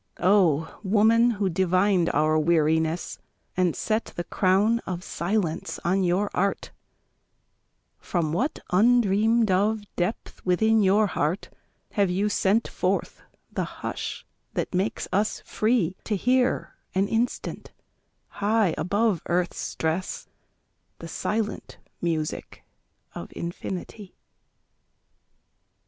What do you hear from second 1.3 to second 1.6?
who